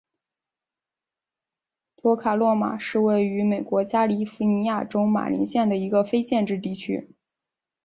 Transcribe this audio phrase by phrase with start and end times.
[1.95, 7.11] 托卡洛马是位于美国加利福尼亚州马林县的一个非建制地区。